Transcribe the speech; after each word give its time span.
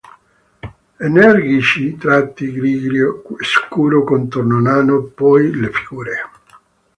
Energici 1.09 1.95
tratti 1.95 2.51
grigio 2.51 3.21
scuro 3.41 4.03
contornano 4.03 5.03
poi 5.03 5.53
le 5.53 5.69
figure. 5.71 6.13